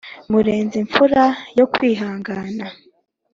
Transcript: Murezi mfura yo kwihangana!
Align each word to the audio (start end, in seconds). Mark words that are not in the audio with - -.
Murezi 0.31 0.77
mfura 0.85 1.25
yo 1.59 1.65
kwihangana! 1.73 2.65